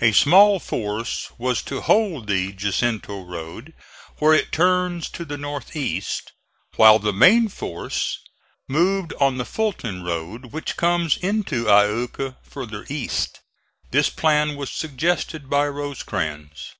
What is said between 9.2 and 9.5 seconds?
the